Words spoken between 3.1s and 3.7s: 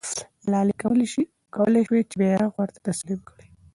کړي.